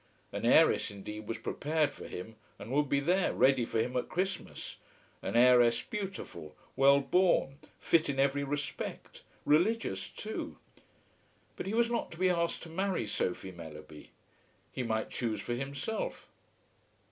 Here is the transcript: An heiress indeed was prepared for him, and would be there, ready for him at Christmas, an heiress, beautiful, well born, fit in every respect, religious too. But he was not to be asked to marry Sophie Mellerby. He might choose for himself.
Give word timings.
An 0.33 0.47
heiress 0.47 0.89
indeed 0.89 1.27
was 1.27 1.37
prepared 1.37 1.91
for 1.91 2.07
him, 2.07 2.35
and 2.57 2.71
would 2.71 2.89
be 2.89 2.99
there, 2.99 3.33
ready 3.33 3.65
for 3.65 3.77
him 3.77 3.95
at 3.95 4.09
Christmas, 4.09 4.77
an 5.21 5.35
heiress, 5.35 5.83
beautiful, 5.83 6.55
well 6.75 6.99
born, 6.99 7.59
fit 7.79 8.09
in 8.09 8.19
every 8.19 8.43
respect, 8.43 9.21
religious 9.45 10.09
too. 10.09 10.57
But 11.55 11.67
he 11.67 11.75
was 11.75 11.91
not 11.91 12.09
to 12.13 12.17
be 12.17 12.31
asked 12.31 12.63
to 12.63 12.69
marry 12.69 13.05
Sophie 13.05 13.51
Mellerby. 13.51 14.09
He 14.71 14.81
might 14.81 15.11
choose 15.11 15.39
for 15.39 15.53
himself. 15.53 16.27